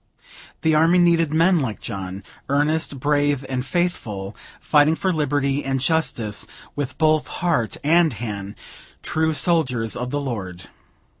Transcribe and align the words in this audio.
The 0.63 0.73
army 0.73 0.97
needed 0.97 1.31
men 1.31 1.59
like 1.59 1.79
John, 1.79 2.23
earnest, 2.49 2.99
brave, 2.99 3.45
and 3.47 3.63
faithful; 3.63 4.35
fighting 4.59 4.95
for 4.95 5.13
liberty 5.13 5.63
and 5.63 5.79
justice 5.79 6.47
with 6.75 6.97
both 6.97 7.27
heart 7.27 7.77
and 7.83 8.11
hand, 8.11 8.55
true 9.03 9.35
soldiers 9.35 9.95
of 9.95 10.09
the 10.09 10.19
Lord. 10.19 10.69